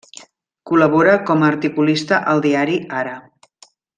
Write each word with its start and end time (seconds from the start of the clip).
Col·labora 0.69 1.13
com 1.27 1.43
a 1.45 1.51
articulista 1.55 2.21
al 2.33 2.43
diari 2.47 2.81
Ara. 3.03 3.17